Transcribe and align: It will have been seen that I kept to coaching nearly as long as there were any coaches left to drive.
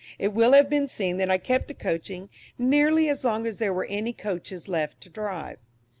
It 0.17 0.33
will 0.33 0.53
have 0.53 0.67
been 0.67 0.87
seen 0.87 1.17
that 1.17 1.29
I 1.29 1.37
kept 1.37 1.67
to 1.67 1.75
coaching 1.75 2.29
nearly 2.57 3.07
as 3.07 3.23
long 3.23 3.45
as 3.45 3.59
there 3.59 3.71
were 3.71 3.85
any 3.85 4.13
coaches 4.13 4.67
left 4.67 4.99
to 5.01 5.11
drive. 5.11 5.59